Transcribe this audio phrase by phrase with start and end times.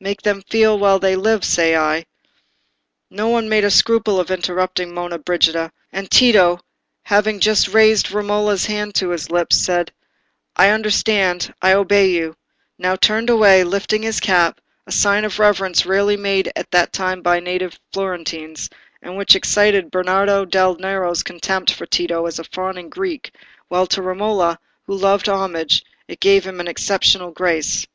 [0.00, 2.06] —make them feel while they live, say I—"
[3.10, 6.58] No one made a scruple of interrupting Monna Brigida, and Tito,
[7.02, 9.92] having just raised Romola's hand to his lips, and said,
[10.56, 12.34] "I understand, I obey you,"
[12.78, 17.38] now turned away, lifting his cap—a sign of reverence rarely made at that time by
[17.38, 18.70] native Florentines,
[19.02, 23.32] and which excited Bernardo del Nero's contempt for Tito as a fawning Greek,
[23.68, 27.86] while to Romola, who loved homage, it gave him an exceptional grace.